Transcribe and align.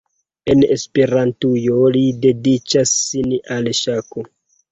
En 0.53 0.61
Esperantujo 0.75 1.83
li 1.97 2.01
dediĉas 2.25 2.93
sin 3.03 3.35
al 3.57 3.73
ŝako. 3.83 4.27